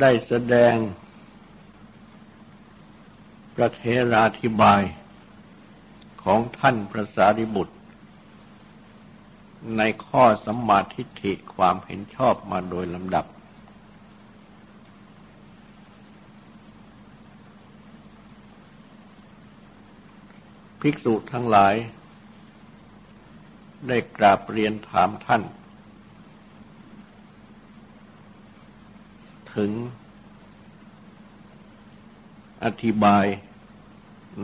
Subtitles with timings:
[0.00, 0.74] ได้แสดง
[3.56, 4.82] ประเทราธิบาย
[6.22, 7.76] ของท่านพระสารีบุตร
[9.76, 13.26] ในข้อสัมมาทิฏฐิความเห็นชอบมาโดยลำดับ
[20.80, 21.74] ภิกษุทั้งหลาย
[23.88, 25.42] ได้กราบเรียนถามท่าน
[29.58, 29.72] ถึง
[32.64, 33.26] อธิบาย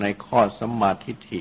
[0.00, 1.40] ในข้อสมาทิฏฐิ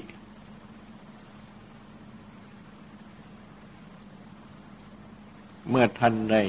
[5.70, 6.42] เมื่อท่านได้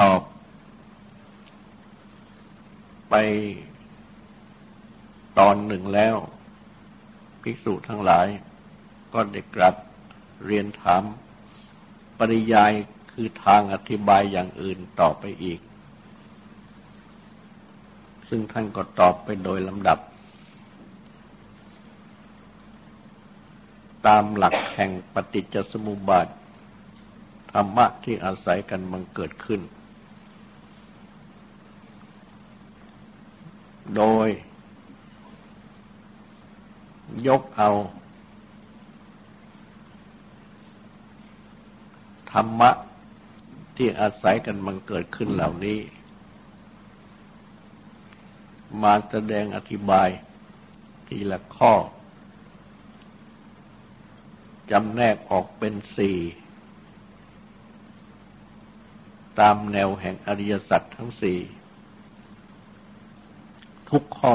[0.00, 0.20] ตอบ
[3.10, 3.14] ไป
[5.38, 6.16] ตอนหนึ่งแล้ว
[7.42, 8.26] ภิกษุทั้งหลาย
[9.12, 9.74] ก็ได้กลับ
[10.46, 11.02] เรียนถาม
[12.18, 12.72] ปริยาย
[13.12, 15.60] คือทางอธิบายอย่างอื่นต่อไปอีก
[18.28, 19.98] ซึ่งท่านก็ตอบไปโดยลำดับ
[24.06, 26.26] ตามหลักแห่งปฏิจจสมุปบาท
[27.52, 29.60] ธรรมะที่อาศัยกันบังเกิดขึ้น
[33.96, 34.28] โดย
[37.28, 37.70] ยกเอา
[42.32, 42.70] ธรรมะ
[43.76, 45.78] ที่อาศัยกันบังเกิดขึ้นเหล่านี้
[48.82, 50.08] มาแสดงอธิบาย
[51.06, 51.74] ทีละข้อ
[54.70, 56.18] จำแนกออกเป็นสี่
[59.38, 61.38] ตามแนวแห่งอริยสัจทั้งสี่
[63.90, 64.34] ทุกข้อ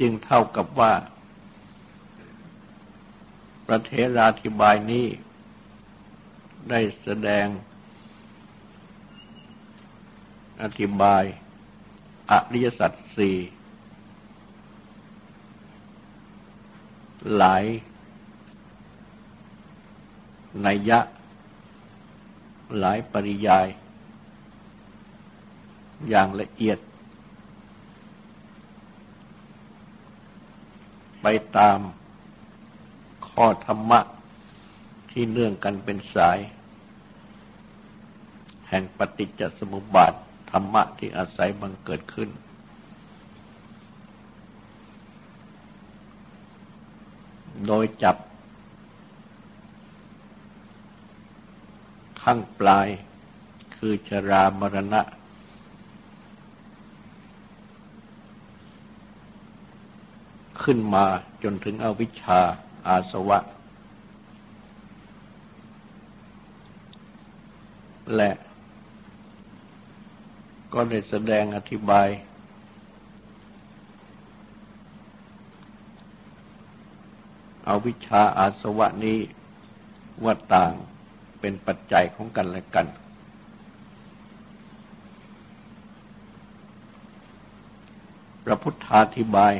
[0.00, 0.92] จึงเท่ากับว่า
[3.68, 5.06] ประเทราธิบายนี้
[6.70, 7.46] ได้แสดง
[10.62, 11.24] อธิบาย
[12.30, 13.36] อริยสัจสี่
[17.36, 17.64] หลาย
[20.66, 21.00] นัยยะ
[22.78, 23.66] หลายปริยาย
[26.08, 26.78] อย่างละเอียด
[31.22, 31.78] ไปตาม
[33.28, 34.00] ข้อธรรมะ
[35.10, 36.38] ที่เนื่องกันเป็นสาย
[38.68, 40.14] แห่งปฏิจจสมุปบาท
[40.56, 42.28] รรมะที่อาศัยบังเกิดขึ้น
[47.66, 48.16] โดยจับ
[52.22, 52.88] ข้างปลาย
[53.76, 55.02] คือชรามรณะ
[60.62, 61.04] ขึ้นมา
[61.42, 62.40] จนถึงอวิชชา
[62.86, 63.38] อาสวะ
[68.16, 68.30] และ
[70.78, 72.08] ก็ได้แสดงอธิบาย
[77.64, 79.18] เอาวิชาอาสวะนี้
[80.24, 80.72] ว่าต่าง
[81.40, 82.86] เป็นปัจจัยของกันและกัน
[88.44, 89.54] พระพุทธาธิบาย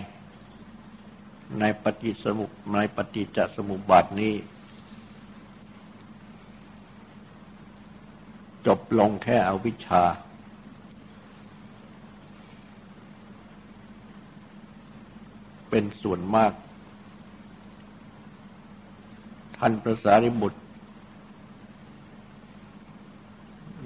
[1.60, 4.34] ในปฏิสมุในปฏิจจสมุปบาทนี้
[8.66, 10.02] จบลงแค่อวิชชา
[15.78, 16.52] เป็นส่วนมาก
[19.56, 20.60] ท่านพระสารีบุตร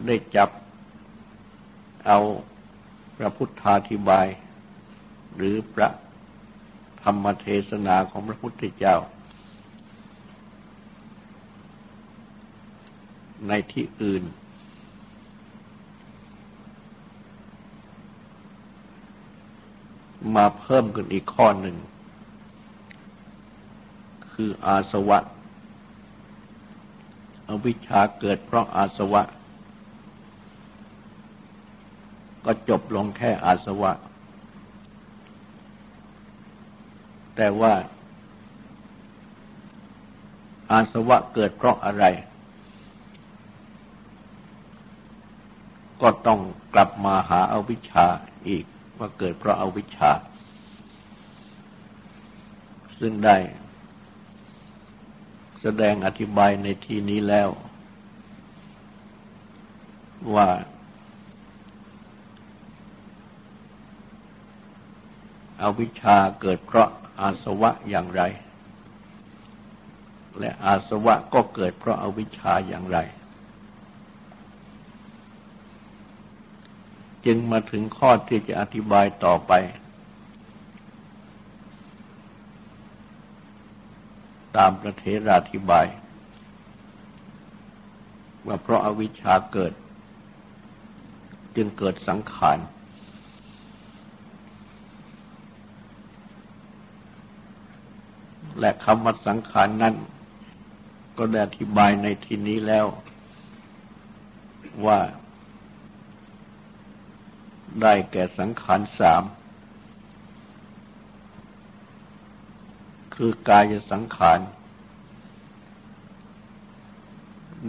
[0.06, 0.50] ได้จับ
[2.06, 2.18] เอา
[3.16, 4.26] พระพุทธาธิบาย
[5.36, 5.88] หรือพระ
[7.02, 8.96] ธรรมเทศนาของพระพุทธเจ้า
[13.48, 14.22] ในที่อื่น
[20.36, 21.76] มาเพิ่มขึ้นอีกข้อหนึ่ง
[24.32, 25.18] คืออาสวะ
[27.48, 29.22] อวิชชาเกิดเพราะอาสวะ
[32.44, 33.92] ก็จบลงแค่อาสวะ
[37.36, 37.74] แต่ว่า
[40.70, 42.04] อาสวะเกิดเพราะอะไร
[46.02, 46.40] ก็ต้อง
[46.74, 48.06] กลับมาหาอาวิชชา
[48.48, 48.64] อีก
[49.00, 50.12] ว่าเกิดเพราะอาวิชชา
[53.00, 53.36] ซึ่งได้
[55.62, 57.48] แสดงอธิบายในที่นี้แล้ว
[60.34, 60.48] ว่า
[65.62, 66.88] อาวิชชาเกิดเพราะ
[67.20, 68.22] อาสวะอย่างไร
[70.38, 72.98] และอาสวะก็เกิดเพราะอาวิชชาอย่างไร
[77.26, 79.52] จึงมาถึงข้อที่จะอธิบายต่อไป
[84.56, 85.86] ตามประเทราธิบาย
[88.46, 89.72] ว่าเพราะอาวิชชาเกิด
[91.56, 92.58] จึงเกิดสังขาร
[98.60, 99.94] และคำว่าสังขารนั้น
[101.18, 102.86] ก็ได้อธิบายในที่นี้แล้ว
[104.86, 104.98] ว่า
[107.82, 109.22] ได้แก่สังขารสาม
[113.14, 114.40] คือกายสังขาร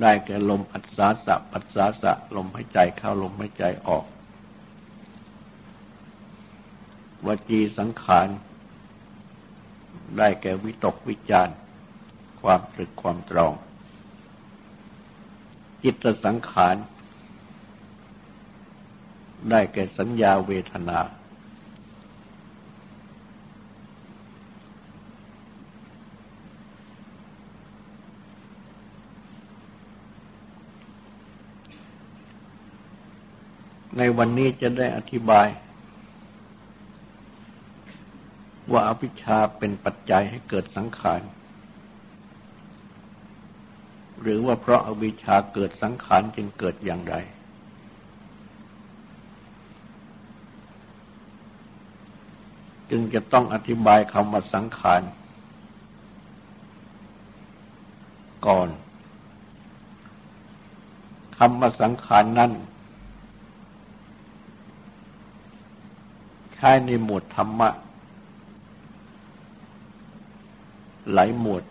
[0.01, 4.05] ได้แก่ลมอัศาสะปัสสาสะ ลมหายใจเข้าลมหายใจออก
[7.25, 8.27] วจีสังขาร
[10.17, 11.53] ได้แก่วิตกวิจาร
[12.41, 13.53] ความตรึกความตรอง
[15.83, 15.95] จิต
[16.25, 16.75] สังขาร
[19.49, 20.99] ได้แก่สัญญาเวทนา
[33.97, 35.47] ในวันนี้จะได้อธิบาย
[38.71, 41.21] ว่าอภิชาเป็นปัจจัยให้เกิดสังขาร
[44.21, 47.15] หรือว่าเพราะอาวิชชาเกิดสังขารจึงเกิดอย่างไร
[52.91, 55.01] จึงจะต้องอธิบายคำว่าสังขาร
[58.47, 58.69] ก่อน
[61.37, 62.51] คำว่าสังขารนั้น
[66.55, 67.69] ใช้ในหมวดธรรมะ
[71.13, 71.63] หลายหมวด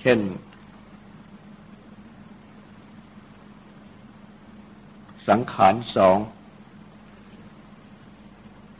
[0.00, 0.18] เช่น
[5.28, 6.18] สังขารสอง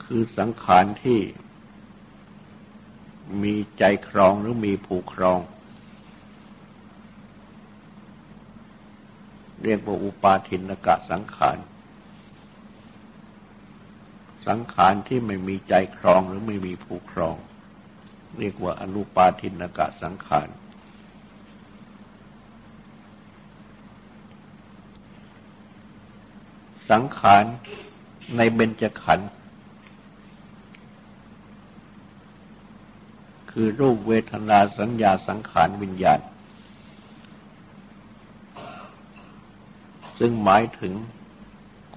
[0.05, 1.21] คือสังขารที่
[3.43, 5.41] มีใจครองหรือมีผูกครอง
[9.63, 11.59] เรียกว่าอุปาทินกะสังขาร
[14.47, 17.37] สังขารที่ไม่มีใจครองหรือไม่มีผูกครอง
[18.39, 20.49] เรียกว่าอนุปาทินกะสังขาร
[26.91, 27.45] สังขาร
[28.37, 29.31] ในเบญจขันธ์
[33.51, 36.21] คือรูปเวทนาสัญญาสังขารวิญญาณ
[40.19, 40.95] ซึ่งหมายถึง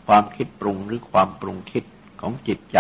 [0.06, 1.84] ความคิดปรุงหรือความปรุงคิด
[2.22, 2.78] ของจิตใจ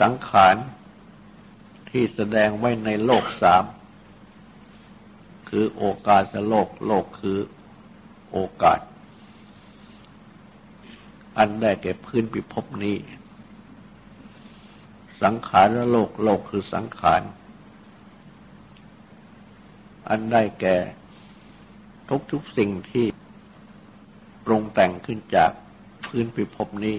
[0.00, 0.56] สังขาร
[1.92, 3.64] ที่แสดงไว้ในโลกสาม
[5.48, 7.38] คือโอกาสโลก โลกคือ
[8.32, 8.80] โอกาส
[11.38, 12.96] อันได้แก่พื้นปิภพนี้
[15.22, 17.22] สังขารโลก โลกคือสังขาร
[20.08, 20.76] อันได้แก่
[22.08, 23.06] ทุกทุกสิ่งที่
[24.44, 25.50] ปรุงแต่งขึ้นจาก
[26.06, 26.98] พื้นปิภพนี้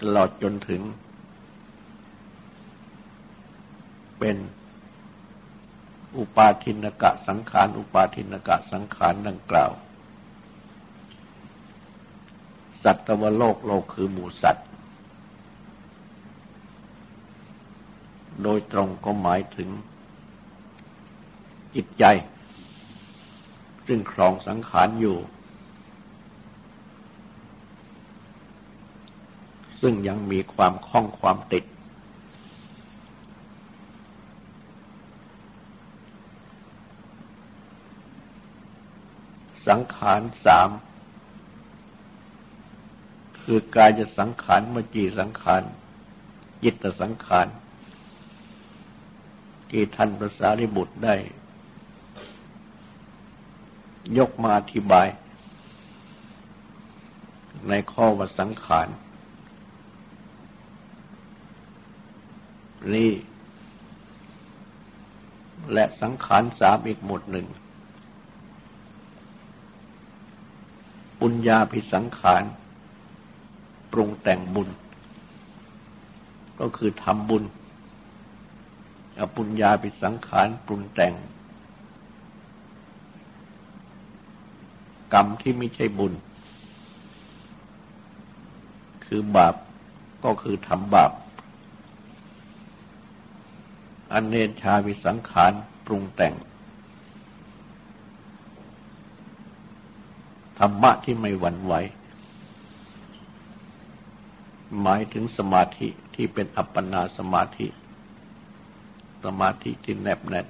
[0.00, 0.82] ตลอดจนถึง
[4.22, 4.42] เป็น
[6.18, 9.70] อุปาทินกะสังขาร อุปาทินกะสังขารดังกล่าว
[12.84, 14.68] สัตวโลกโลกคือหมูสัตว์
[18.42, 19.68] โดยตรงก็หมายถึง
[21.74, 22.04] จิตใจ
[23.86, 25.18] ซึ่งครองสังขารอยู่
[29.80, 31.64] ซึ่งยังมีความคล้องความติด
[39.72, 40.70] สังขารสาม
[43.42, 45.62] คือกายจะสังขารมจีสังขาร
[46.64, 47.46] จิตสังขาร
[49.70, 51.16] ที่ท่านพระสารีบุตรได้
[54.18, 55.08] ยกมาอธิบาย
[57.68, 58.88] ในข้อวัสังขาร
[62.94, 63.10] นี้
[65.72, 67.46] และสังขารสามอีกหมดหนึ่ง
[71.26, 72.42] ปุญญาภิสังขาร
[73.92, 74.68] ปรุงแต่งบุญ
[76.60, 77.44] ก็คือทำบุญ
[79.18, 81.14] อปุญญาภิสังขาร ปรุงแต่ง
[85.12, 86.12] กรรมที่ไม่ใช่บุญ
[89.04, 89.54] คือบาป
[90.24, 91.12] ก็คือทำบาป
[94.12, 95.52] อันเนชาวิสังขาร
[95.86, 96.34] ปรุงแต่ง
[100.58, 101.74] ธรรมะที่ไม่หวั่นไหว
[104.80, 107.66] หมายถึงสมาธิที่เป็นอัปปนาสมาธิ
[109.24, 110.46] สมาธิที่แนบแน่น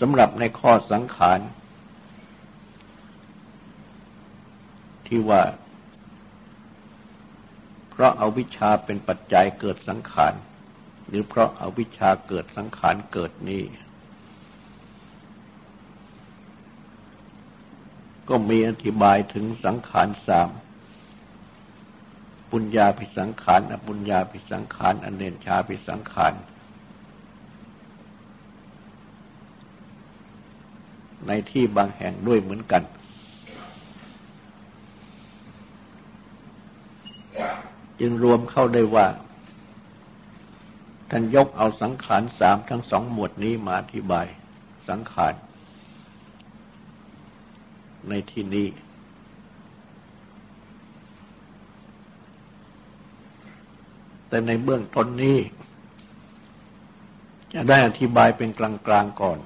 [0.00, 1.40] สำหรับในข้อสังขาร
[5.06, 5.42] ที่ว่า
[7.90, 10.34] เพราะอาวิชชาเป็นปัจจัยเกิดสังขาร
[11.12, 13.62] หรือเพราะอาวิชชาเกิดสังขารเกิดนี้
[18.28, 20.50] ก็มีอธิบายถึงสังขารสาม
[22.50, 26.34] ปุญญาภิสังขารอปุญญาภิสังขารอเนชาภิสังขาร
[31.26, 32.82] ในที่บางแห่งด้วยเหมือนกัน
[38.00, 39.06] จึงรวมเข้าได้ว่า
[41.14, 44.26] ท่านยกเอาสังขารสามทั้งสองหมวดนี้มาอธิบาย
[44.88, 45.34] สังขาร
[48.08, 48.68] ในที่นี้
[54.28, 55.38] แต่ในเบื้องต้นนี้
[57.52, 59.38] จะได้อธิบายเป็นกลางๆก่อน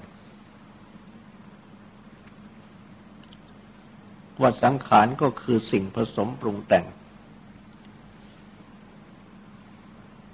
[4.40, 6.86] ว่าสังขารก็คือสิ่งผสมปรุงแต่ง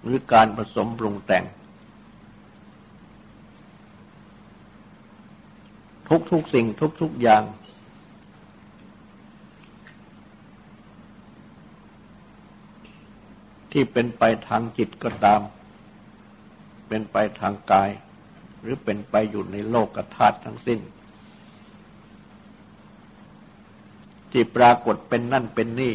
[0.02, 1.44] หรือการผสมปรุงแต่ง
[6.30, 6.66] ทุกๆสิ่ง
[7.00, 7.42] ทุกๆอย่าง
[13.72, 15.40] ที่เป็นไปทางจิตก็ตาม
[16.88, 17.90] เป็นไปทางกาย
[18.60, 20.80] หรือเป็นไปอยู่ในโลกธาตุทั้งสิ้น
[24.30, 25.94] ที่ปรากฏเป็นนั่นเป็นนี่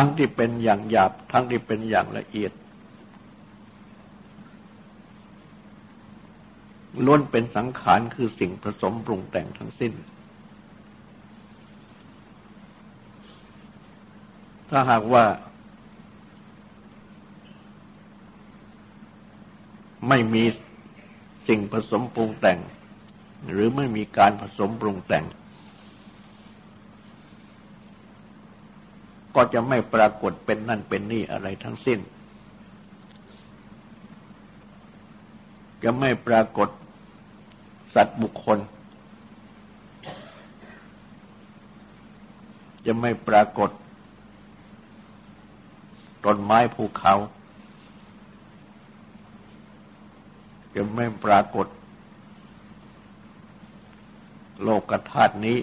[0.00, 2.52] ทั้งที่เป็นอย่างหยาบ ทั้งที่เป็นอย่างละเอียด
[7.04, 9.92] ล้วนเป็นสังขารคือสิ่งผสมปรุงแต่งทั้งสิ้น
[14.70, 15.24] ถ้าหากว่า
[20.08, 20.44] ไม่มี
[21.48, 22.58] สิ่งผสมปรุงแต่ง
[23.50, 25.24] หรือไม่มีการผสมปรุงแต่ง
[29.40, 31.98] ก็จะไม่ปรากฏเป็นนั่นเป็นนี่อะไรทั้งสิ้น
[35.82, 36.68] จะไม่ปรากฏ
[37.94, 38.58] สัตว์บุคคล
[42.86, 43.70] จะไม่ปรากฏ
[46.24, 47.14] ต้นไม้ภูเขา
[50.74, 51.66] จะไม่ปรากฏ
[54.62, 55.58] โลกธาตุนี้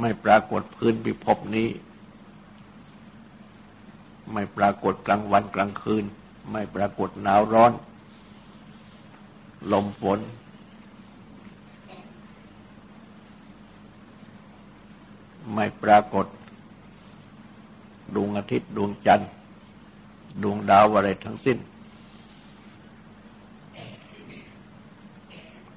[0.00, 1.68] ไม่ปรากฏพื้นพิภพนี้
[4.32, 6.04] ไม่ปรากฏกลางวันกลางคืน
[6.52, 7.72] ไม่ปรากฏหนาวร้อน
[9.72, 10.20] ลมฝน
[15.54, 16.26] ไม่ปรากฏ
[18.14, 19.30] ดวงอาทิตย์ดวงจันทร์
[20.42, 21.58] ดวงดาวอะไรทั้งสิ้น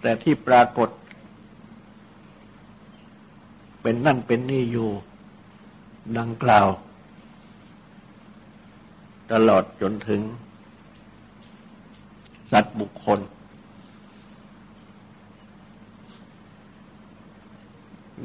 [0.02, 0.90] แต่ที่ปรากฏ
[3.82, 4.90] เป็นนั่นเป็นนี่อยู่
[6.18, 6.68] ดังกล่าว
[9.32, 10.22] ตลอดจนถึง
[12.52, 13.20] สัตว์บุคคล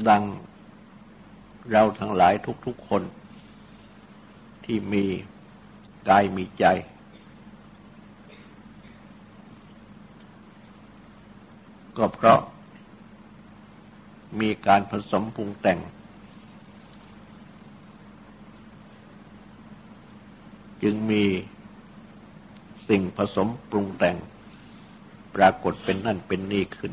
[0.08, 0.22] ดัง
[1.70, 2.32] เราทั้งหลาย
[2.66, 3.02] ทุกๆคน
[4.64, 5.04] ที่มี
[6.08, 6.64] กายมีใจ
[11.96, 12.40] ก็เพราะ
[14.40, 15.78] มีการผสมปรุงแต่ง
[20.82, 21.24] จึงมี
[22.88, 24.16] สิ่งผสมปรุงแต่ง
[25.34, 26.92] ปรากฏเป็นนั่นเป็นนี่ขึ้น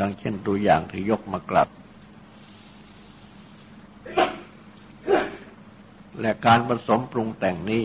[0.00, 1.68] ดังเช่นตัวอย่างที่ยกมากลับ
[6.20, 7.84] และการผสมปรุงแต่งนี้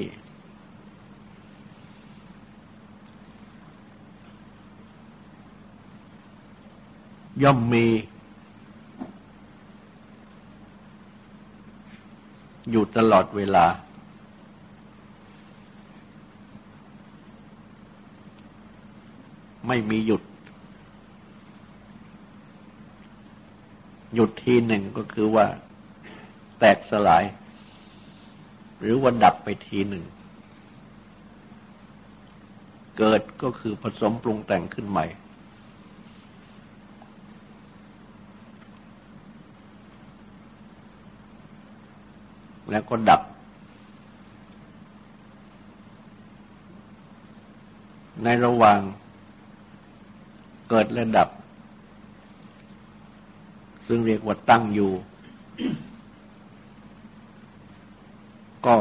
[7.44, 7.86] ย่อมมี
[12.72, 13.66] อยู่ตลอดเวลา
[19.68, 20.24] ไม่มีหยุด
[24.16, 25.46] หยุดทีหนึ่งก็คือว่า
[26.60, 27.24] แตกสลาย
[28.80, 30.04] หรือว่าดับไปทีหนึ่ง
[32.98, 35.06] เกิดก็คือผสมปรุงแต่งขึ้นใหม่
[42.72, 43.22] แล้วก็ดับ
[48.24, 48.80] ในระหว่าง
[50.70, 51.30] เกิดและดับ
[53.88, 54.92] ซึ่งเรียกว่าตั้งอยู่
[58.68, 58.78] ก็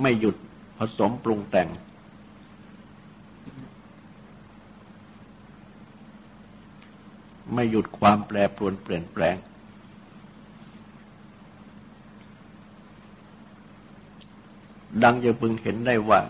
[0.00, 0.36] ไม่หยุด
[0.78, 1.68] ผสมปรุงแต่ง
[7.54, 9.36] ไม่หยุดความแปรปรวนเปลี่ยนแปลง
[15.02, 16.20] ดังจะพึงเห็นได้ว่า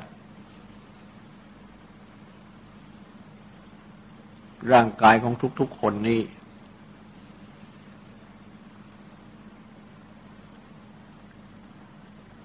[4.72, 6.20] ร่างกายของทุกๆคนนี้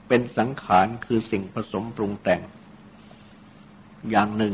[0.07, 2.41] เป็นสังขารคือสิ่งผสมปรุงแต่ง
[4.09, 4.53] อย่างหนึ่ง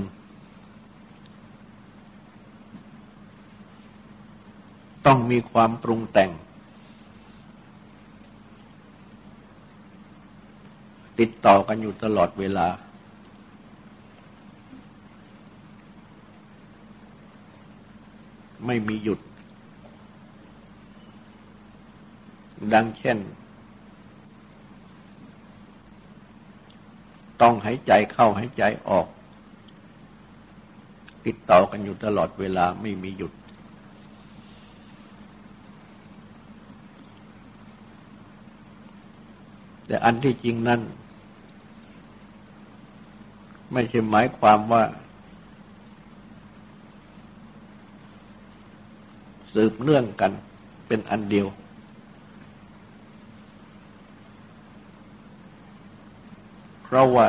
[5.06, 6.32] ต้องมีความปรุงแต่ง
[11.20, 12.68] ติดต่อกันอยู่ตลอดเวลา
[18.66, 19.20] ไม่มีหยุด
[22.74, 23.18] ดังเช่น
[27.42, 29.08] ต้องหายใจเข้าหายใจออก
[31.26, 33.34] ติดต่อกันอยู่ตลอดเวลาไม่มีหยุด
[39.88, 40.82] แต่อันที่จริงนั้น
[43.74, 44.84] ไม่ใช่หมายความว่า
[49.54, 50.32] สืบเนื่องกัน
[50.88, 51.48] เป็นอันเดียว
[56.84, 57.28] เพราะว่า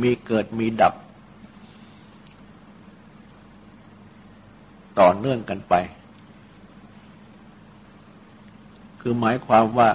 [0.00, 0.94] มีเกิดมีดับ
[5.00, 5.74] ต่อเนื่องกันไป
[9.00, 9.90] คือหมายความว่า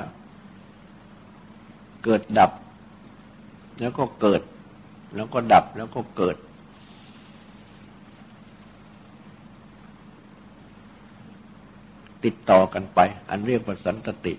[2.03, 2.51] เกิดดับ
[3.79, 4.41] แล้วก็เกิด
[5.15, 6.37] แล้วก็ดับแล้วก็เกิด
[12.23, 14.33] ติดต่อกันไป อันเรียกว่าสันตติ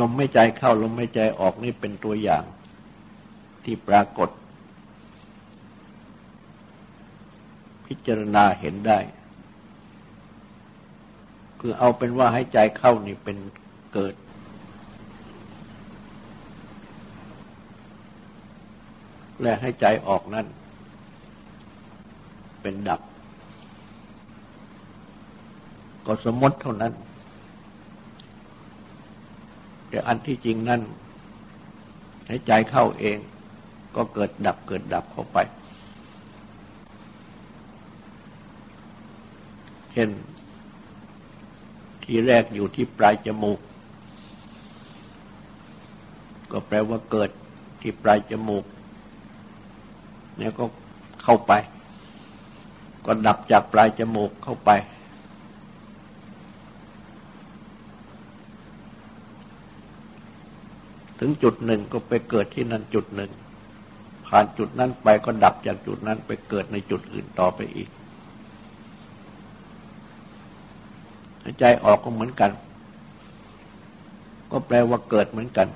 [0.00, 2.44] ลมไม่ใจเข้าลมไม่ใจออกนี่เป็นตัวอย่าง
[3.64, 4.30] ที่ปรากฏ
[7.86, 8.98] พิจารณาเห็นได้
[11.60, 13.36] คือเอาเป็นว่าให้ใจเข้านี่เป็น
[13.94, 14.14] เกิด
[19.42, 20.46] และให้ใจออกนั่น
[22.62, 23.00] เป็นดับ
[26.06, 26.92] ก็สมมติเท่านั้น
[29.88, 30.80] แต่อันที่จริงนั่น
[32.28, 33.18] ให้ใจเข้าเอง
[33.96, 35.38] ก็เกิดดับเกิดดับเข้าไป
[39.92, 40.08] เช่น
[42.04, 43.58] ที่แรกอยู่ที่ปลายจมูก
[46.52, 47.30] ก็แปลว่าเกิด
[47.80, 48.64] ที่ปลายจมูก
[50.38, 50.64] แล้วก็
[51.22, 51.52] เข้าไป
[53.06, 54.70] ก็ดับจากปลายจมูกเข้าไป
[61.20, 63.30] ถึงจุดหนึ่งก็ไปเกิดที่นั่นจุดหนึ่ง
[64.26, 67.88] ผ่านจุดนั้นไปก็ดับจากจุดนั้นไปเกิดในจุดอื่นต่อไปอีก
[71.58, 72.50] ใจออกก็เหมือนกัน
[74.50, 75.68] ก็แปลว่าเกิดเหมือนกัน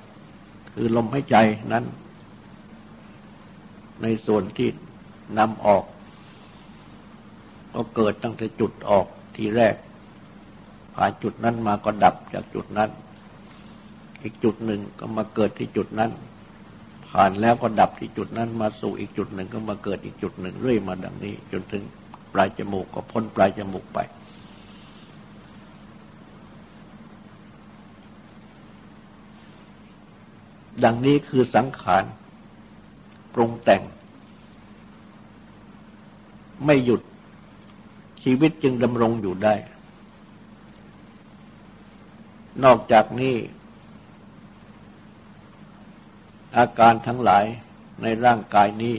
[0.75, 1.37] คือลมหายใจ
[1.73, 1.85] นั้น
[4.03, 4.69] ในส่วนที่
[5.39, 5.85] นำออก
[7.75, 9.07] ก็เกิดตั้งแต่จุดออก
[9.37, 9.75] ทีแรก
[10.95, 12.91] ผ่านจุดนั้นมาก็ดับจากจุดนั้น
[14.23, 16.11] อีกจุดหนึ่งก็มาเกิดที่จุดนั้น
[17.09, 21.83] ผ่านแล้วก็ดับที่จุดนั้น มาสู่อีกจุดหนึ่งก็มาเกิดอีกจุดหนึ่งเรื่อยมาดังนี้ จนถึง
[22.33, 23.99] ปลายจมูกก็พ้นปลายจมูกไป
[30.85, 32.05] ดังนี้คือสังขาร
[33.35, 33.83] ปรุงแต่ง
[36.65, 37.01] ไม่หยุด
[38.23, 39.55] ชีวิตจึงดำรงอยู่ได้
[42.65, 43.37] นอกจากนี้
[46.57, 47.45] อาการทั้งหลาย
[48.03, 48.97] ในร่างกายนี้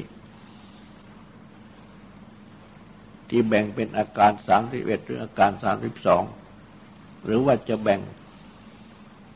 [3.29, 6.23] ที่แบ่งเป็นอาการสามสิบเอ็ดหรืออาการสามสิบสอง
[7.25, 8.01] หรือว่าจะแบ่ง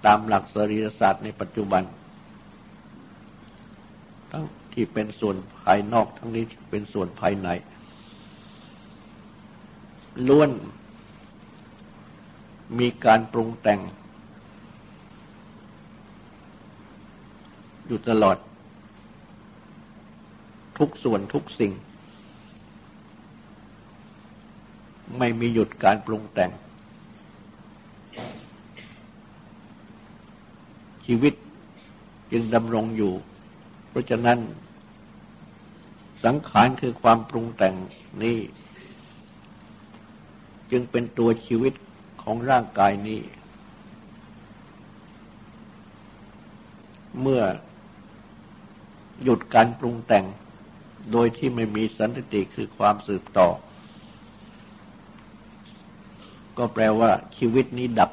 [0.05, 1.83] ตามหลักสรีรศาสตร์ในปัจจุบัน
[4.31, 7.47] ทั้งที่เป็นส่วนภายนอกทั้งนี้เป็นส่วนภายใน
[10.27, 10.49] ล้วน
[12.79, 13.79] มีการปรุงแต่ง
[17.87, 18.37] อยู่ตลอด
[20.77, 21.71] ทุกส่วนทุกสิ่ง
[25.17, 26.51] ไม่มีหยุดการปรุงแต่ง
[31.05, 31.33] ชีวิต
[32.31, 33.13] จึงดำรงอยู่
[33.97, 34.39] ราะฉะนั้น
[36.25, 37.75] สังขารคือความปรุงแต่ง
[38.23, 38.39] นี้
[40.71, 41.73] จึงเป็นตัวชีวิต
[42.23, 43.21] ของร่างกายนี้
[47.21, 47.43] เมื่อ
[49.23, 50.25] หยุดการปรุงแต่ง
[51.11, 53.49] โดยที่ไม่มีสันติคือความสืบต่อ
[56.57, 58.11] ก็แปลว่าชีวิตนี้ดับ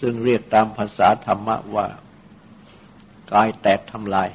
[0.00, 1.86] ซึ่งเรียกตามภาษาธรรมะว่า
[3.32, 4.28] กายแตกทำลาย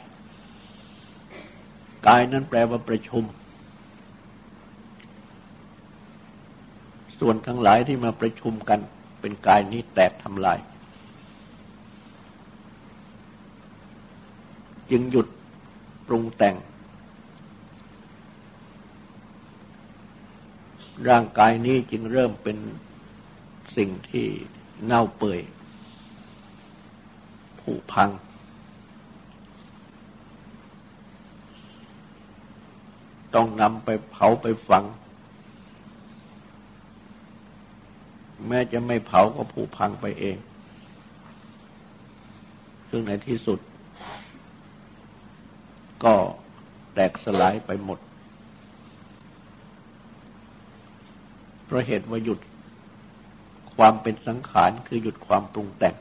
[2.07, 3.23] กายนั้นแปลว่าประชุม
[7.19, 8.79] ส่วนทั้งหลายที่มาประชุมกัน
[9.21, 10.59] เป็นกายนี้แตกทำลาย
[14.91, 15.27] จึงหยุด
[16.07, 16.55] ปรุงแต่ง
[21.09, 22.57] ร่างกายนี้จึงเริ่มเป็น
[23.77, 24.27] สิ่งที่
[24.85, 25.41] เน่าเปื่อย
[27.59, 28.09] ผุพัง
[33.35, 34.83] ต้องนำไปเผาไปฝัง
[38.47, 40.37] แม้จะไม่เผาก็ผุพังไปเอง
[42.89, 43.59] ซึ่งในที่สุด
[46.03, 46.15] ก็
[46.93, 47.99] แตกสลายไปหมด
[51.65, 52.39] เพราะเหตุว่าหยุด
[53.77, 55.95] ความเป็นสังขารคือหยุดความปรุงแต่ง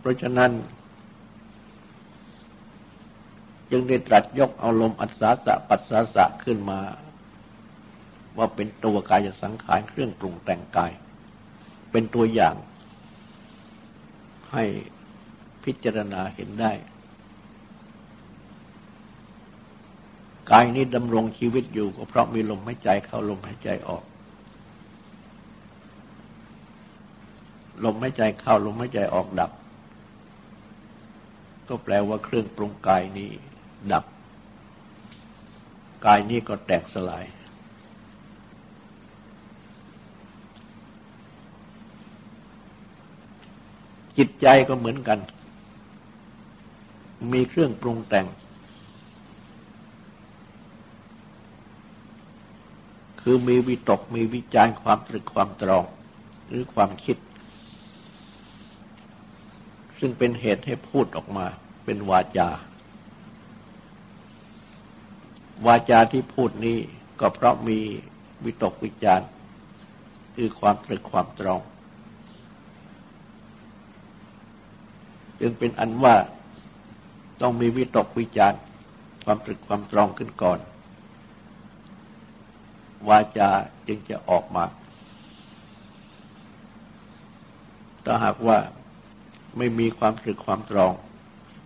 [0.00, 0.52] เพราะฉะนั้น
[3.70, 6.80] จึงได้ตรัสยกเอาลมอัศสะปัสสาสะขึ้นมา
[8.38, 10.92] ว่าเป็นตัวกายสังขารเครื่องปรุงแต่งกาย
[11.90, 12.54] เป็นตัวอย่าง
[14.52, 14.64] ให้
[15.64, 16.72] พิจารณาเห็นได้
[20.50, 24.04] กายนี้ดำรงชีวิตอยู่ก็เพราะมีลมหายใจเข้าลมหายใจออก
[27.84, 29.50] ลมหายใจเข้าลมหายใจออกดับ
[31.68, 33.30] ก็แปลว่าเครื่องปรุงกายนี้
[33.92, 34.04] ดับ
[36.06, 37.24] กายนี้ก็แตกสลาย
[44.18, 45.18] จิตใจก็เหมือนกัน
[47.32, 48.26] มีเครื่องปรุงแต่ง
[53.30, 55.84] คือมีวิตกมีวิจารความตรึกความตรอง
[56.48, 57.16] หรือความคิด
[59.98, 61.46] ซึ่งเป็นเหตุให้พูดออกมา
[61.84, 62.48] เป็นวาจา
[65.66, 66.78] วาจาที่พูดนี้
[67.20, 67.78] ก็เพราะมี
[68.44, 69.20] วิตกวิจาร
[70.36, 71.60] คือความตรึกความตรอง
[75.40, 76.14] จึงเป็นอันว่า
[77.40, 78.58] ต้องมีวิตกวิจาร
[79.24, 80.60] ความตรึกความตรองขึ้นก่อน
[83.08, 83.50] วาจา
[83.86, 84.64] จึงจะออกมา
[88.04, 88.58] ถ้าหากว่า
[89.56, 90.92] ไม่มีความตรึกความตรอง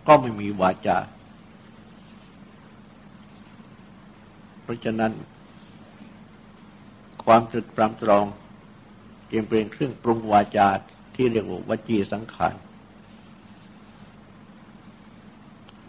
[0.07, 0.97] ก็ไม่มีวาจา
[4.61, 5.11] เพราะฉะนั้น
[7.23, 8.25] ความตรึกตรำตรอง
[9.31, 10.67] จึงเป็นเครื่องปรุงวาจา
[11.15, 12.55] ที่เรียกว่าวจีสังขาร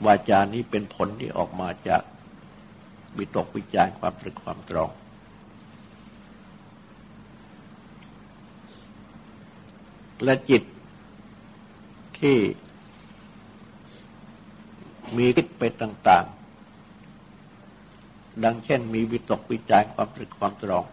[0.07, 2.03] วาจานี้เป็นผลที่ออกมาจาก
[3.19, 4.91] วิตกวิจารความตรึกความตรอง
[10.25, 10.63] และจิต
[12.19, 12.37] ที่
[15.17, 20.85] มีคิดไปต่างๆ ดังเช่นมีวิตกวิจารความตรึกความตรอง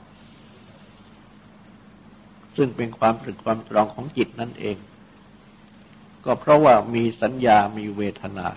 [2.57, 4.77] ซึ่งเป็นความตรึกความตรองของจิตนั่นเอง
[6.25, 8.47] ก็เพราะว่ามีสัญญามีเวทนา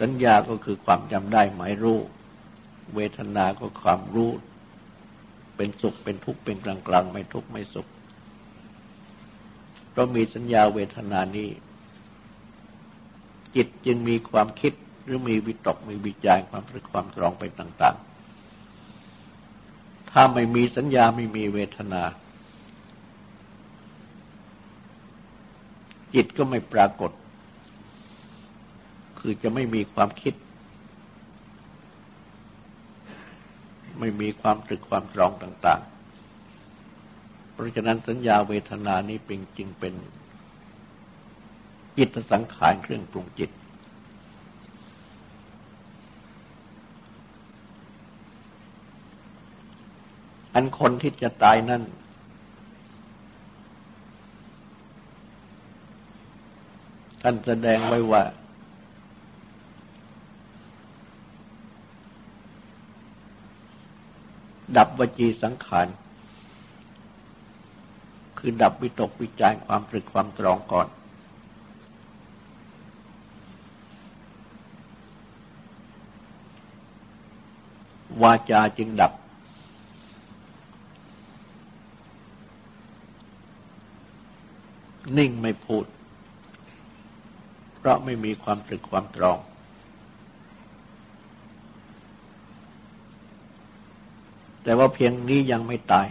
[0.00, 2.00] สัญญาก็คือความจำได้หมายรู้
[2.94, 4.30] เวทนาก็ความรู้
[5.58, 7.86] เป็นสุขเป็นทุกข์เป็นกลางกลางไม่ทุกข์ไม่สุข
[9.90, 11.48] เพราะมีสัญญาเวทนานี้
[13.56, 14.72] จิตจึงมีความคิด
[15.04, 22.02] หรือมีวิตกมีวิจารความรึกความตรองไปต่าง ๆ ถ้าไม่มีสัญญาไม่มีเวทนา
[26.14, 27.12] จิตก็ไม่ปรากฏ
[29.18, 30.34] คือจะไม่มีความคิด
[33.98, 39.94] ไม่มีความตรึกความตรองต่างๆ เพราะฉะนั้นสัญญาเวทนานี้เป็นจึงเป็น
[41.98, 43.50] จิตสังขารเครื่องปรุงจิต
[50.54, 51.82] อันคนที่จะตายนั่น
[57.22, 58.22] ท่านแสดงไว้ว่า
[64.76, 65.86] ดับวจีสังขาร
[68.38, 70.88] คือดับวิตกวิจารความตรึกความตรองก่อน
[78.22, 79.12] วาจาจึงดับ
[85.18, 85.84] นิ่งไม่พูด
[87.78, 89.38] เพราะไม่มีความตรึกความตรอง
[94.68, 96.08] แต่ว่าเพียงนี้ยังไม่ตาย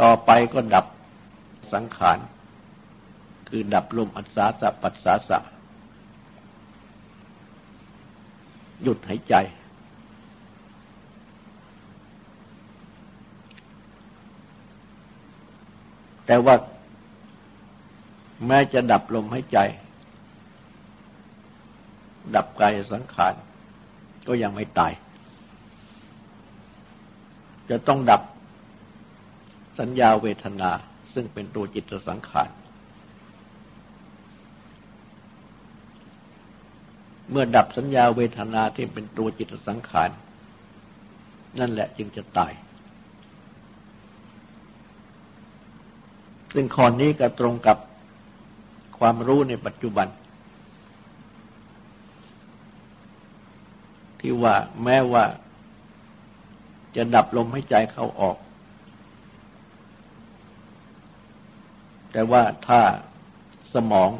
[0.00, 0.86] ต่อไปก็ดับ
[1.72, 2.18] สังขาร
[3.48, 5.38] คือดับลมอัศาสะปัสสาสะ
[8.82, 9.34] หยุดหายใจ
[16.26, 16.54] แต่ว่า
[18.46, 19.58] แม้จะดับลมหายใจ
[22.34, 23.34] ดับกายสังขาร
[24.30, 24.92] ก็ยังไม่ตาย
[27.70, 28.22] จะต้องดับ
[29.80, 30.70] สัญญาเวทนา
[31.14, 32.48] ซึ่งเป็นตัวจิตสังขาร
[37.30, 40.10] เมื่อดับสัญญาเวทนาที่เป็นตัวจิตสังขาร
[41.58, 42.52] นั่นแหละจึงจะตาย
[46.54, 47.76] ซึ่งข้อนี้ก็ตรงกับ
[48.98, 50.08] ความรู้ในปัจจุบัน
[54.20, 54.54] ที่ว่า
[54.84, 55.24] แม้ว่า
[56.96, 58.36] จะดับลมให้ใจเข้าออก
[62.12, 62.80] แต่ว่าถ้า
[63.74, 64.10] สมอง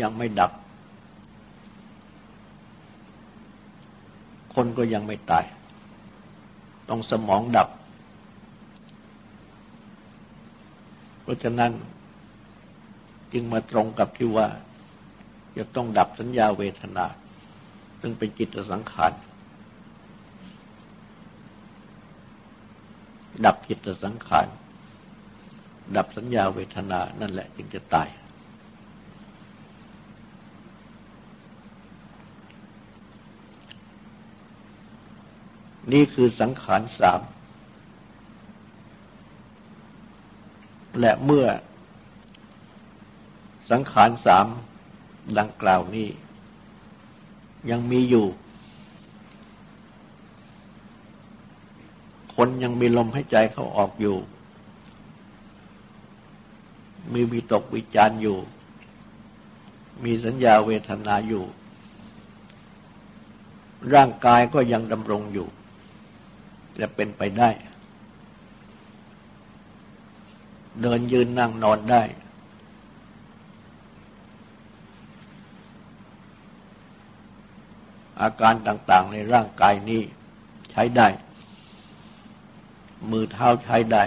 [0.00, 0.52] ยังไม่ดับ
[4.54, 5.44] คนก็ยังไม่ตาย
[6.88, 7.68] ต้องสมองดับ
[11.22, 11.72] เพราะฉะนั้น
[13.32, 14.46] จึงมาตรงกับที่ว่า
[15.56, 17.06] จะต้องดับสัญญาเวทนา
[18.06, 19.12] ซึ่งเป็นจิตสังขาร
[23.44, 24.46] ดับจิตสังขาร
[25.96, 28.08] ดับสัญญาเวทนา นั่นแหละจึงจะตาย
[35.92, 37.20] นี่คือสังขารสาม
[41.00, 41.46] และเมื่อ
[43.70, 44.46] สังขารสาม
[45.38, 46.08] ดังกล่าวนี้
[47.70, 48.26] ยังมีอยู่
[52.34, 54.16] คนยังมีลมหายใจเขาออกอยู่
[57.12, 58.38] มีวิตกวิจารอยู่
[60.04, 61.44] มีสัญญาเวทนาอยู่
[63.94, 65.48] ร่างกายก็ยังดำรงอยู่
[66.78, 67.50] จะเป็นไปได้
[70.80, 72.02] เดินยืนนั่งนอนได้
[78.20, 80.02] อาการต่างๆในร่างกายนี้
[80.70, 81.08] ใช้ได้
[83.10, 84.04] มือเท้าใช้ได้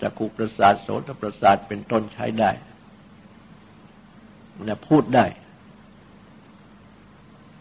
[0.00, 2.50] จักรุประสาทโสตประสาทเป็นต้นใช้ได้
[4.64, 5.26] และพูดได้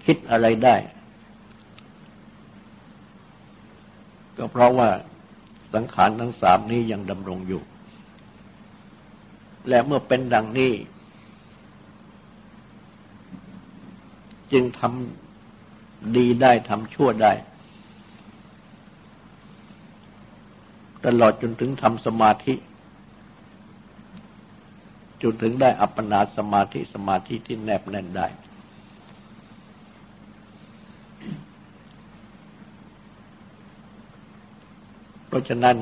[0.05, 0.75] คิดอะไรได้
[4.37, 4.89] ก็เพราะว่า
[5.73, 7.61] สังขารทั้งสามนี้ยังดำรงอยู่
[9.69, 10.71] และเมื่อเป็นดังนี้
[14.53, 17.33] จึงทำดีได้ทำชั่วได้
[21.05, 22.53] ตลอดจนถึงทำสมาธิ
[25.21, 28.27] จนถึงได้อัปปนาสมาธิสมาธิที่แนบแน่นได้
[35.27, 35.77] เพราะฉะนั้น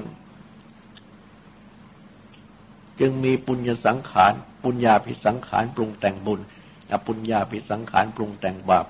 [3.00, 6.40] จึงมีปุญญสังขาร ปุญญาภิสังขารปรุงแต่งบุญ
[6.92, 8.86] อปุญญาภิสังขารปรุงแต่งบาป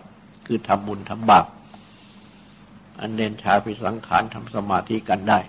[0.45, 1.45] คือทำบุญทำบาป
[2.99, 5.39] อันเนนชาภิสังขารทำสมาธิกันได้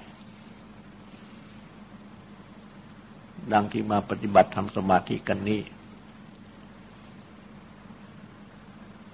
[3.53, 5.61] ดังที่มาปฏิบัติทำสมาธิกันนี้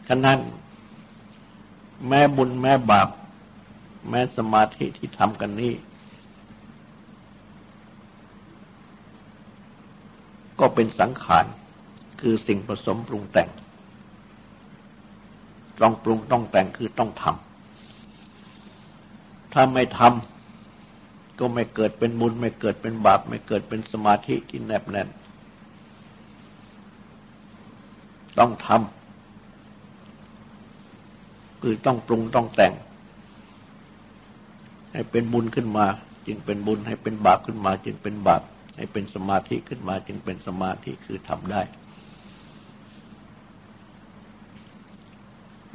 [0.09, 0.38] ฉะนั้น
[2.09, 3.09] แม้บุญแม้บาป
[4.09, 5.74] แม้สมาธิที่ทำกันนี้
[10.61, 11.46] ก็เป็นสังขาร
[12.20, 13.48] คือสิ่งผสมปรุงแต่ง
[15.81, 25.09] ต้องปรุงต้องแต่งคือต้องทำ ถ้าไม่ทำก็ไม่เกิดเป็นบุญ ไม่เกิดเป็นบาป ไม่เกิดเป็นสมาธิที่แนบแน่น
[28.38, 32.72] ต้องทำคือต้องปรุงต้องแต่ง
[34.92, 35.87] ให้เป็นบุญขึ้นมา
[36.26, 38.42] จึงเป็นบุญให้เป็นบาปขึ้นมา จึงเป็นบาป
[38.76, 41.62] ให้เป็นสมาธิขึ้นมาจึงเป็นสมาธิคือทำได้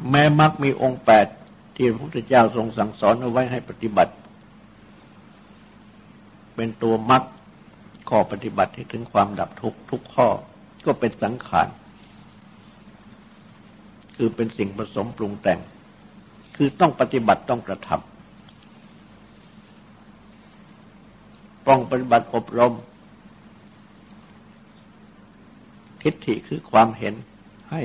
[0.10, 1.28] แม้มักมีองค์แปด
[1.76, 4.14] ที่พระพุทธเจ้าทรงสั่งสอนเอาไว้ให้ปฏิบัติ
[6.56, 7.24] เป็นตัวมรรค
[8.10, 10.28] ข้อปฏิบัติให้ถึงความดับทุกข์ทุกข้อ
[10.86, 11.68] ก็เป็นสังขาร
[14.16, 15.60] คือเป็นสิ่งผสมปรุงแต่ง
[16.56, 17.98] คือต้องปฏิบัติต้องกระทำ
[21.68, 22.74] ต้องปฏิบัติอบรม
[26.02, 27.14] ทิฏฐิคือความเห็น
[27.72, 27.82] ให้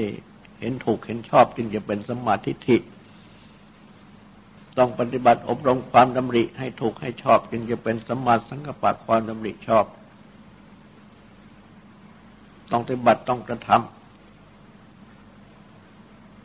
[0.61, 2.77] เห็นถูกเห็นชอบจึงจะเป็นสมาธิิ
[4.79, 9.85] ต้องปฏิบัติอบรมความดำริให้ถูกให้ชอบจึงจะเป็นสมมาสังกปะความดำริชอบ
[12.71, 13.99] ต้องปฏิบัติต้องกระทำ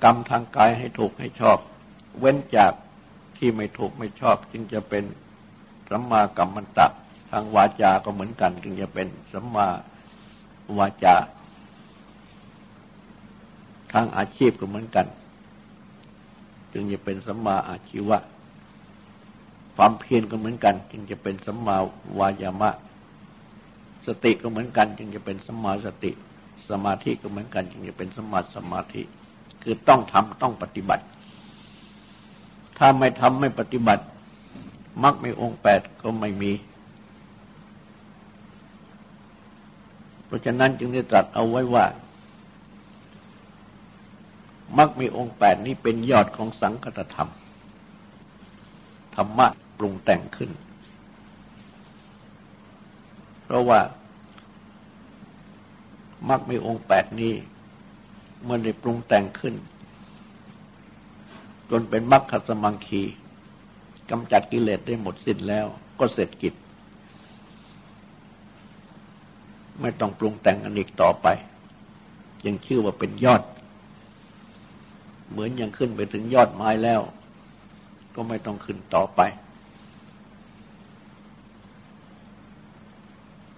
[0.04, 1.58] กรรมทางกายให้ถูกให้ชอบ
[2.20, 2.74] เว้นจาก
[3.38, 5.04] ที่ไม่ถูกไม่ชอบจึงจะเป็น
[5.90, 6.88] สัมมากรรมันตะ
[7.30, 9.68] ทางวาจาก็เหมือนกันจึงจะเป็นสัมมา
[10.78, 11.16] วาจา
[13.94, 15.08] ทางอาชีพก็เหมือนกัน
[16.74, 18.18] จึงจะเป็นสัมมาอาชีวะ
[19.76, 21.78] ความเพียรก็เหมือนกัน จึงจะเป็นสัมมา
[22.20, 22.72] วายามะ
[24.08, 26.12] สติก็เหมือนกัน จึงจะเป็นสัมมาสติ
[26.70, 29.02] สมาธิก็เหมือนกัน จึงจะเป็นสัมมาสมาธิ
[29.64, 31.06] คือต้องทำต้องปฏิบัติ
[32.78, 34.04] ถ้าไม่ทำไม่ปฏิบัติ
[35.04, 36.52] มรรคไม่องค์แปดก็ไม่มี
[40.26, 41.86] เพราะฉะนั้นจึงได้ตรัสเอาไว้ว่า
[44.78, 47.30] มักมีองค์แปดนี้เป็นยอดของสังคตธรรม
[49.16, 50.52] ธรรมะปรุงแต่งขึ้น
[53.46, 53.80] เพราะว่า
[56.30, 57.34] มักมีองค์แปดนี้
[58.48, 59.56] มื่อได้ปรุงแต่งขึ้น
[61.70, 63.04] จนเป็นมรรคสมังคี
[64.10, 65.66] กำจัดกิเลสได้หมดสิ้นแล้ว
[66.00, 66.54] ก็เสร็จกิจ
[69.82, 71.28] ไม่ต้องปรุงแต่งอันอีกต่อไป
[72.46, 73.42] ยังชื่อว่าเป็นยอด
[75.30, 77.02] เหมือนยังขึ้นไปถึงยอดไม้แล้ว
[78.16, 79.22] ก็ไม่ต้องขึ้นต่อไป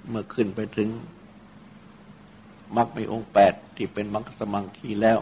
[0.09, 0.89] เมื่อขึ้นไปถึง
[2.77, 5.19] มรรคในองค์แปดที่เป็นมรรคสมังคีแล้ว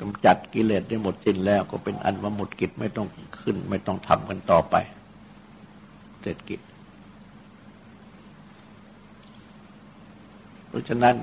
[0.00, 3.08] กำจัดกิเลสได้หมดสิ้นแล้ว ก็เป็นอันว่าหมดกิจไม่ต้อง
[3.40, 4.74] ขึ้น ไม่ต้องทำกันต่อไป
[6.20, 6.60] เสร็จกิจ
[10.68, 11.14] เพราะฉะนั้น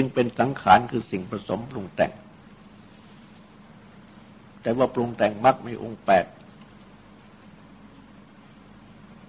[0.00, 2.12] จึงเป็นสังขารคือสิ่งผสมปรุงแต่ง
[4.62, 6.26] แต่ว่าปรุงแต่งมักไม่องค์แปด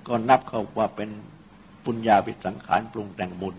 [0.08, 1.10] ก็นับเข้าว่าเป็น
[1.84, 3.56] ปุญญาวิสังขารปรุงแต่งบุญ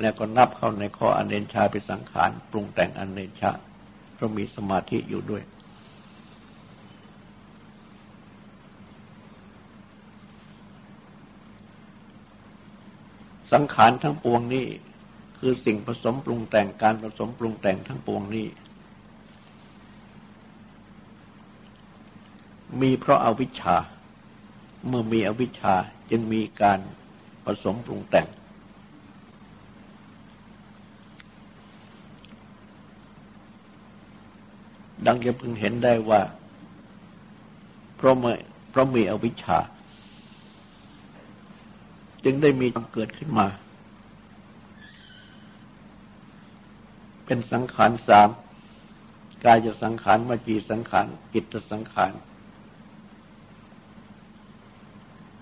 [0.00, 3.50] แล้วก็นับเข้าในข้ออเนนชาเป็นสังขารปรุงแต่งอเนชา
[4.14, 5.42] เพราะมีสมาธิอยู่ด้วย
[13.54, 14.66] สังขารทั้งปวงนี้
[15.38, 18.46] คือสิ่งผสมปรุงแต่งการผสมปรุงแต่งทั้งปวงนี้
[22.80, 23.76] มีเพราะอาวิชชา
[24.88, 25.74] เมื่อมีอวิชชา
[26.10, 26.80] จึงมีการ
[27.44, 28.26] ผสมปรุงแต่ง
[35.06, 36.20] ดังจะพึงเห็นได้ว่า
[37.96, 38.36] เพราะเมื่อ
[38.70, 39.58] เพราะมีอวิชชา
[42.24, 43.46] จึงได้มีความเกิดขึ้นมา
[47.26, 48.28] เป็นสังขารสาม
[49.44, 52.12] กายจะสังขารวจีสังขารจิตสังขาร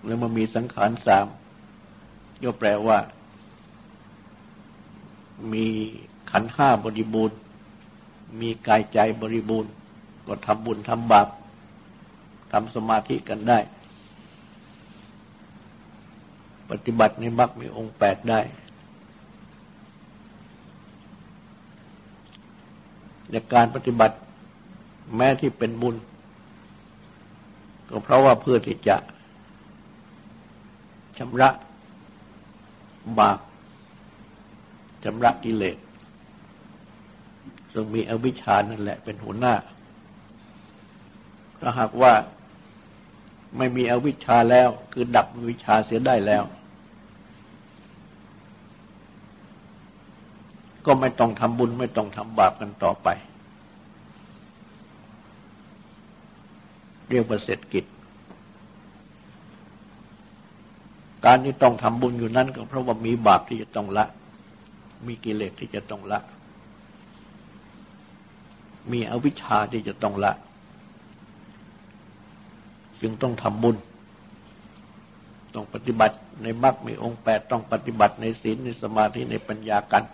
[0.07, 1.27] แล้วมันมีสังขารสาม
[2.43, 2.99] ก็แปลว่า
[5.53, 5.67] มี
[6.31, 7.39] ขันห้าบริบูรณ์
[8.41, 9.73] มีกายใจบริบูรณ์
[10.27, 11.29] ก็ทำบุญทำบาป
[12.53, 13.59] ทำสมาธิกันได้
[16.73, 18.41] ปฏิบัติในมรรคมีองค์แปดได้
[23.31, 24.17] ในการปฏิบัติ
[25.17, 25.97] แม้ที่เป็นบุญ
[27.89, 28.97] ก็เพราะว่าเพื่อที่จะ
[31.19, 31.51] ชำระ
[33.19, 33.39] บาป
[35.05, 35.77] ชำระกิเลส
[37.73, 39.55] ซึ่งมีอวิชชานั่นแหละเป็นหัวหน้า
[41.61, 42.13] ถ้าหากว่า
[43.57, 46.45] ไม่มีอวิชชาแล้ว คือดับวิชาเสียได้แล้ว
[50.87, 53.09] ก็ไม่ต้องทำบุญไม่ต้องทำบาปกันต่อไป
[57.09, 57.85] เรียกว่าเสร็จกิจ
[61.25, 64.05] การที่ต้องทำบุญอยู่นั้นก็เพราะว่ามีบาปที่จะต้องละ
[65.07, 66.21] มีกิเลสที่จะต้องละ
[68.93, 70.33] มีอวิชชาที่จะต้องละ
[73.01, 73.77] จึงต้องทำบุญ
[75.55, 80.05] ต้องปฏิบัติในมรรคมีองค์แปดต้องปฏิบัติในศีลในสมาธิในปัญญากัน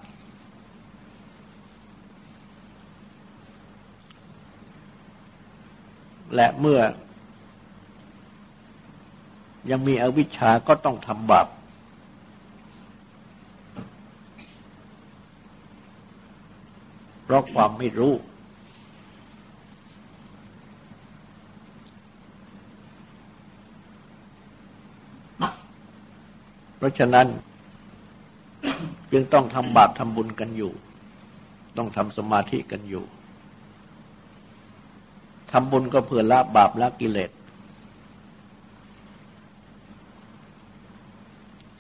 [6.35, 6.81] และเมื่อ
[9.71, 11.47] ยังมีอวิชชาก็ต้องทำบาป
[17.25, 18.15] เพราะความไม่รู้
[26.77, 27.27] เพราะฉะนั้น
[29.13, 30.73] จึงต้องทำบาปทำบุญกันอยู่
[31.77, 33.05] ต้องทำสมาธิกันอยู่
[35.53, 37.31] ทำบุญก็เพื่อละบาปละกิเลส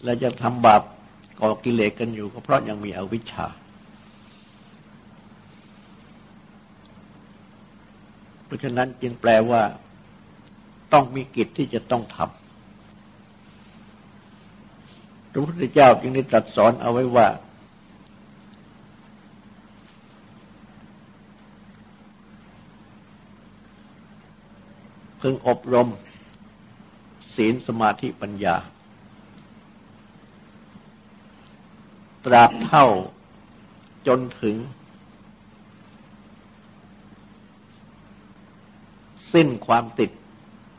[0.04, 0.82] และจะทำบาป
[1.40, 3.46] ก่อกิเลสกันอยู่ก็เพราะยังมีอวิชชา
[8.44, 9.62] เพราะฉะนั้นจึงแปลว่า
[10.92, 12.28] ต้องมีกิจที่จะต้องทำ
[15.32, 17.26] พระพุทธเจ้าจึงได้ตรัสสอนเอาไว้ว่า
[25.20, 25.88] พึงอบรม
[27.34, 28.56] ศีลสมาธิปัญญา
[32.24, 32.86] ตราบเท่า
[34.06, 34.56] จนถึง
[39.32, 40.10] สิ้นความติด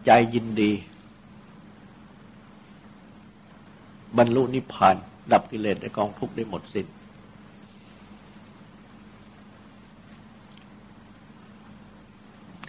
[0.05, 0.71] ใจยินดี
[4.17, 4.95] บรรลุนิพพาน
[5.31, 6.87] ดับกิเลสในกองทุกข์ได้หมดสิน้น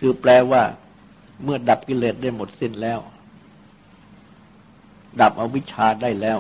[0.00, 0.62] คือแปลว่า
[1.42, 3.00] เมื่อดับกิเลสได้หมดสิ้นแล้ว
[5.20, 6.38] ดับอวิชชาได้แล้ว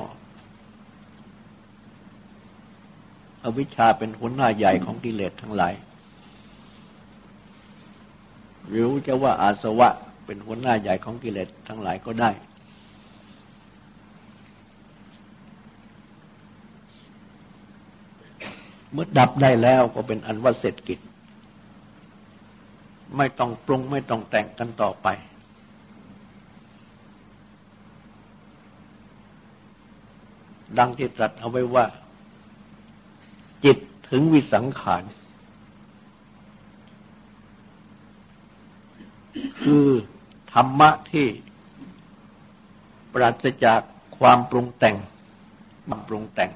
[3.44, 5.74] อวิชชาเป็นหัวหน้าใหญ่ของกิเลสทั้งหลาย
[8.68, 9.88] หรือจะว่าอาสวะ
[10.26, 12.30] เป็นหัวหน้าใหญ่ของกิเลสทั้งหลายก็ได้
[18.92, 21.00] เมื่อดับได้แล้วก็เป็นอันว่าเสร็จกิจ
[23.16, 25.08] ไม่ต้องปรุงไม่ต้องแต่งกันต่อไป
[30.78, 31.86] ดังที่ตรัสเอาไว้ว่า
[33.64, 33.78] จิต
[34.10, 35.04] ถึงวิสังขาร
[39.62, 39.86] คือ
[40.52, 41.26] ธรรมะที่
[43.12, 43.80] ปราศจาก
[44.18, 44.96] ความปรุงแต่ง
[45.86, 46.50] ความปรุงแต่ง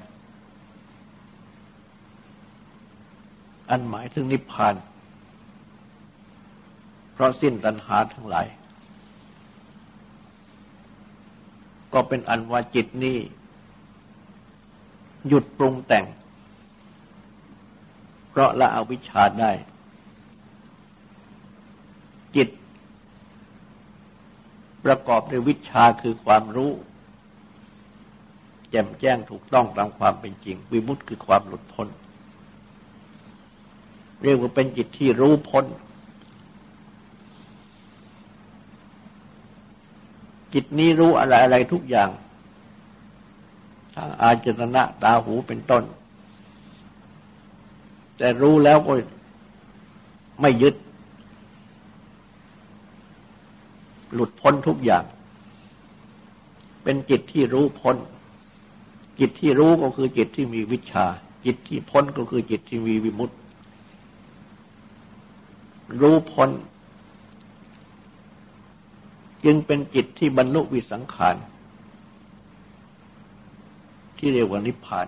[3.71, 8.47] อันหมายถึงนิพพานเพราะสิ้นตัณหาทั้งหลาย
[11.93, 13.19] ก็เป็นอันว่าจิตนี้
[15.29, 16.05] หยุดปรุงแต่ง
[18.31, 19.53] เพราะละอวิชชาได้
[22.37, 22.49] จิต
[24.85, 26.73] ประกอบด้วยวิชาคือความรู้
[28.71, 31.89] แจ่มแจ้งถูกต้องตามความเป็นจริง วิมุตติคือความหลุดพ้น
[34.23, 35.65] เรียกว่าเป็นจิตที่รู้พ้น
[40.55, 42.11] จิตนี้รู้อะไรอะไรทุกอย่าง
[43.95, 45.85] ทางอาจตนะตาหูเป็นต้น
[48.17, 48.93] แต่รู้แล้วก็
[50.41, 50.75] ไม่ยึด
[54.15, 55.05] หลุดพ้นทุกอย่าง
[56.83, 57.97] เป็นจิตที่รู้พ้น
[59.19, 61.07] จิตที่รู้ก็คือจิตที่มีวิชา
[61.45, 63.37] จิตที่พ้นก็คือจิตที่มีวิมุตติ
[66.01, 66.51] รู้พ้น
[69.45, 71.37] จึงเป็นจิตที่บรรลุวิสังขาร
[74.19, 75.07] ที่เรียกว่านิพพาน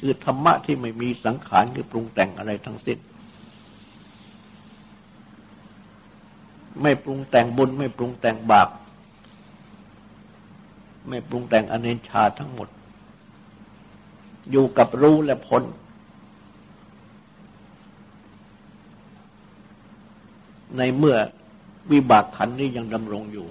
[0.00, 2.98] คือธรรมะที่ไม่มีสังขารคือปรุงแต่งอะไรทั้งสิ้น
[6.82, 8.68] ไม่ปรุงแต่งบุญ ไม่ปรุงแต่งบาป
[11.08, 12.68] ไม่ปรุงแต่งอเนชาทั้งหมด
[14.50, 15.62] อยู่กับรู้และพ้น
[20.76, 21.16] ในเมื่อ
[21.92, 23.46] วิบากขันนี้ยังดำรงอยู่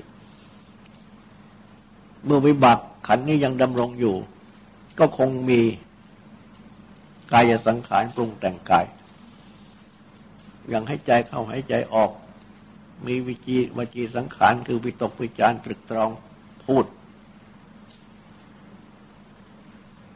[2.26, 4.16] เมื่อวิบากขันนี้ยังดำรงอยู่
[5.00, 5.62] ก็คงมี
[7.32, 8.86] กายสังขารปรุงแต่งกาย
[10.70, 12.12] อย่างให้ใจเข้าให้ใจออก
[13.08, 16.10] มีวิจีวจีสังขารคือวิตกวิจารตรึกตรอง
[16.66, 16.86] พูด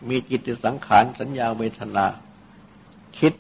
[0.10, 2.06] มีจิตสังขารสัญญาเวทนา
[3.18, 3.34] คิด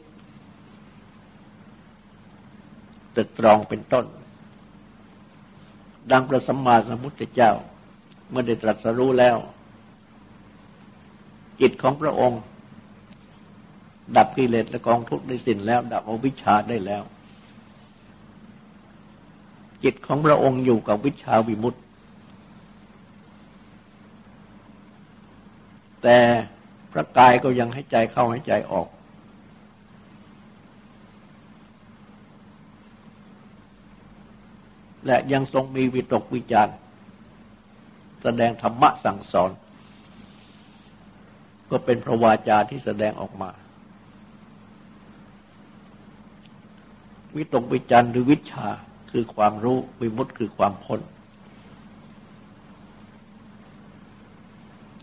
[3.15, 4.05] ตึกตรองเป็นต้น
[6.11, 7.51] ดังพระสัมมาสัมพุทธเจ้า
[8.29, 9.37] เมื่อได้ตรัสรู้แล้ว
[11.61, 12.41] จิตของพระองค์
[14.17, 17.03] ดับกิเลสและกองทุกข์ได้สิ้นแล้ว ดับอวิชชาได้แล้ว
[19.83, 21.79] จิตของพระองค์อยู่กับวิชาวิมุตติ
[26.03, 26.17] แต่
[26.91, 28.87] พระกายก็ยังให้ใจเข้าให้ใจออก
[35.09, 36.75] และยังทรงมีวิตกวิจาร์
[38.23, 39.51] แสดงธรรมะสั่งสอน
[41.71, 43.51] ก็เป็นพระวาจาที่แสดงออกมา
[47.35, 48.67] วิตกวิจาร์หรือวิชา
[49.11, 51.01] คือความรู้วิมุตคือความพ้น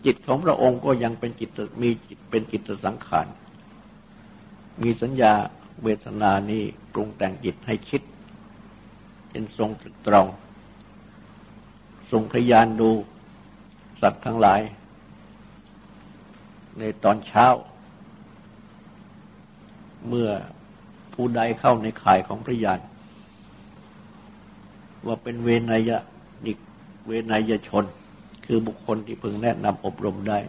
[0.05, 1.49] จิตของพระองค์ก็ยังเป็นจิต
[1.81, 3.27] มีจิตเป็นจิตสังขาร
[4.81, 5.33] มีสัญญา
[5.83, 8.01] เวทนานี้ปรุงแต่งจิตให้คิด
[9.29, 9.69] เป็นทรง
[10.07, 10.27] ตรอง
[12.11, 12.89] ทรงพยานดู
[14.01, 14.61] สัตว์ทั้งหลาย
[16.77, 17.47] ในตอนเช้า
[20.07, 20.29] เมื่อ
[21.13, 22.79] ผู้ใดเข้าในข่ายของพระยาน
[25.05, 25.97] ว่าเป็นเวนยะ
[26.45, 26.57] นิก
[27.07, 27.85] เวนยชน
[28.45, 30.39] คือบุคคลที่พึงแนะนำอบรมได้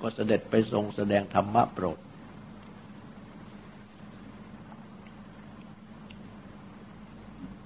[0.00, 1.98] ก็เสด็จไปทรงแสดงธรรมะโปรด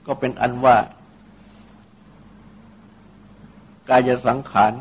[0.06, 0.76] ก็เป็นอันว่า
[3.88, 4.72] กายสังขาร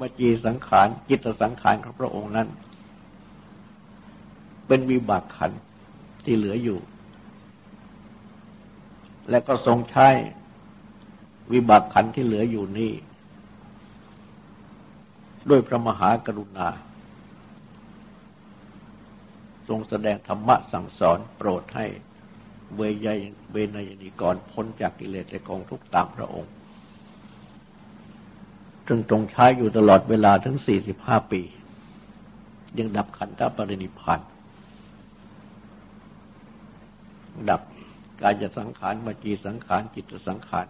[0.00, 2.48] วจีสังขารจิตสังขารของพระองค์นั้น
[4.66, 5.52] เป็นวิบากขัน
[6.24, 6.80] ที่เหลืออยู่
[9.30, 10.08] และก็ทรงใช้
[11.52, 12.92] วิบากขันที่เหลืออยู่นี้
[15.50, 16.68] ด้วยพระมหากรุณา
[19.68, 21.86] ทรงแสดงธรรมะสั่งสอนโปรดให้
[22.76, 23.06] เวยย
[23.52, 26.52] เวนยนิกรพ้นจากกิเลสและกองทุกตามพระองค์
[28.86, 31.42] จึงตรงใช้อยู่ตลอดเวลาถึงสี่สิบห้าปี
[32.78, 34.20] ยังดับขันธปรินิพาน
[37.50, 37.60] ดับ
[38.20, 40.66] กายสังขารมจีสังขารจิตสังขาร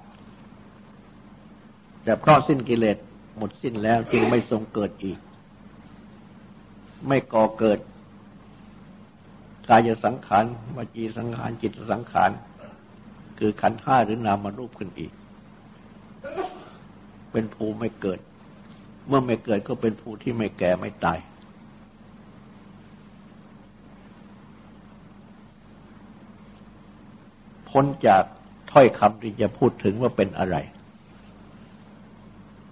[2.04, 2.98] แต่เพราะสิ้นกิเลส
[3.36, 5.18] หมดสิ้นแล้วจึงไม่ทรงเกิดอีก
[7.08, 7.78] ไม่ก่อเกิด
[9.68, 10.44] กายสังขาร
[10.76, 12.30] วจีสังขารจิตสังขาร
[13.38, 15.12] คือขันห้าหรือนามารูปขึ้นอีก
[17.32, 18.18] เป็นภูไม่เกิด
[19.08, 21.18] เมื่อไม่เกิดก็เป็นภูที่ไม่แก่ไม่ตาย
[27.68, 28.22] พ้นจาก
[28.70, 30.56] ถ้อยคำที่จะพูดถึงว่าเป็นอะไร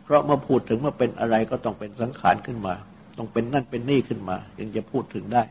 [0.05, 2.74] เพราะเมื่อพูดถึงว่าเป็นอะไรก็ต้องเป็นสังขารขึ้นมา
[3.18, 5.43] ต้องเป็นนั่นเป็นนี่ขึ้นมาจึงจะพูดถึงได้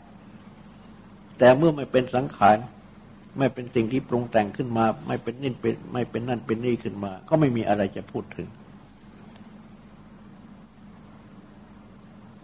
[1.40, 2.58] แต่เมื่อไม่เป็นสังขาร
[3.38, 8.48] ไม่เป็นสิ่งที่ปรุงแต่งขึ้นมา ไม่เป็นนิ่เป็นไม่เป็นนั่นเป็นนี่ขึ้นมา ก็ไม่มีอะไรจะพูดถึง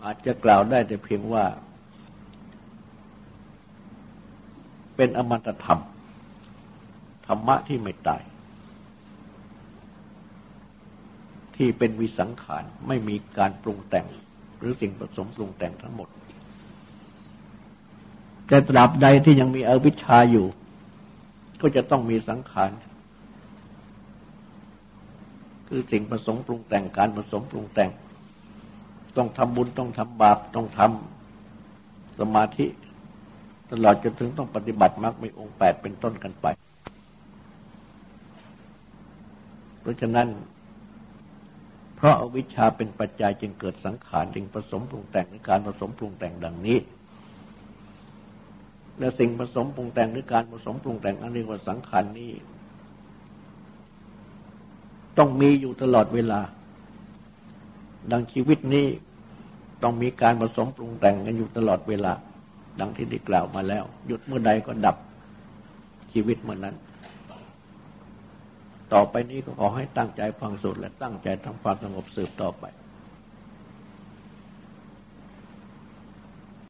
[0.04, 1.46] อาจจะกล่าวได้แต่เพียงว่า
[4.96, 5.82] เป็นอมตะธรรม
[7.28, 8.24] ธรรมะที่ไม่ตาย
[11.56, 14.06] ที่เป็นวิสังขาร ไม่มีการปรุงแต่ง
[14.58, 16.10] หรือสิ่งผสมปรุงแต่งทั้งหมด
[18.48, 20.48] แต่ตราบใดที่ยังมีอวิชชาอยู่
[21.62, 22.72] ก็จะต้องมีสังขาร
[25.68, 27.90] คือสิ่งผสมปรุงแต่งการผสมปรุงแต่ง
[29.18, 32.66] ต้องทำบุญต้องทำบาปต้องทำสมาธิ
[33.72, 36.48] ตลอดจนถึงต้องปฏิบัติมรรคมีองค์แปดเป็นต้นกันไป
[39.82, 40.28] เพราะฉะนั้น
[41.96, 46.78] เพราะอาวิชชาเป็นปัจจัยจึงเกิดสังขารจึงผสมปรุงแต่งในการผสมปรุงแต่งดังนี้
[49.00, 52.32] และสิ่งผสมปรุงแต่งหรือการผสมปรุงแต่งอันเรียกว่าสังขารนี้
[55.18, 56.40] ต้องมีอยู่ตลอดเวลา
[58.12, 58.88] ดังชีวิตนี้
[59.84, 62.14] ต้องมีการผสมปรุงแต่งกันอยู่ตลอดเวลา
[62.80, 64.98] ดังที่ได้กล่าวมาแล้ว หยุดเมื่อใดก็ดับ
[66.14, 66.76] ชีวิตเมื่อนั้น
[68.94, 72.64] ต่อไปนี้ก็ขอให้ตั้งใจฟังสูตรและตั้งใจทำความสงบสืบต่อไป